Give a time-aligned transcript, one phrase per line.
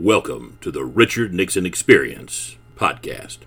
[0.00, 3.40] Welcome to the Richard Nixon Experience podcast.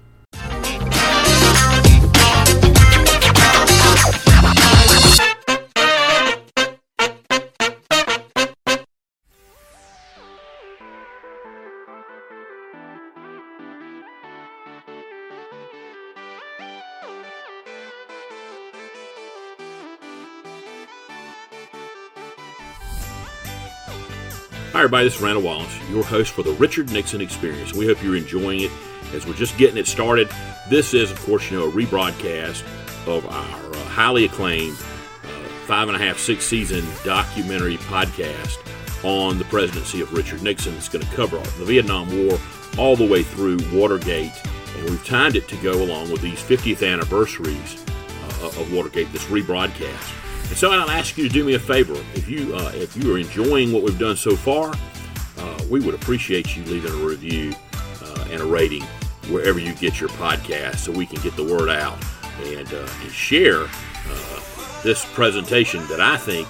[24.74, 25.04] Hi, everybody.
[25.04, 27.76] This is Randall Wallace, your host for the Richard Nixon Experience.
[27.76, 28.72] We hope you're enjoying it
[29.14, 30.32] as we're just getting it started.
[30.68, 32.64] This is, of course, you know, a rebroadcast
[33.06, 35.28] of our uh, highly acclaimed uh,
[35.68, 38.58] five and a half, six season documentary podcast
[39.04, 40.74] on the presidency of Richard Nixon.
[40.74, 42.40] It's going to cover the Vietnam War
[42.80, 44.34] all the way through Watergate,
[44.76, 47.86] and we've timed it to go along with these 50th anniversaries
[48.42, 50.23] uh, of Watergate, this rebroadcast.
[50.50, 51.96] And so I'll ask you to do me a favor.
[52.14, 54.74] If you uh, if you are enjoying what we've done so far,
[55.38, 57.54] uh, we would appreciate you leaving a review
[58.04, 58.84] uh, and a rating
[59.30, 61.98] wherever you get your podcast, so we can get the word out
[62.44, 66.48] and, uh, and share uh, this presentation that I think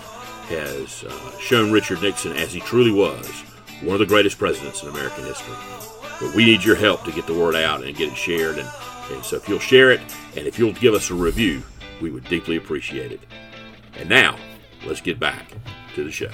[0.50, 3.28] has uh, shown Richard Nixon as he truly was
[3.82, 5.56] one of the greatest presidents in American history.
[6.20, 8.58] But we need your help to get the word out and get it shared.
[8.58, 8.70] And,
[9.12, 10.02] and so if you'll share it
[10.36, 11.64] and if you'll give us a review,
[12.02, 13.22] we would deeply appreciate it.
[13.96, 14.38] And now,
[14.86, 15.46] let's get back
[15.96, 16.32] to the show.